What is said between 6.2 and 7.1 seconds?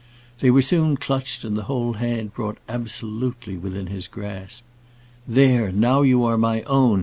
are my own!"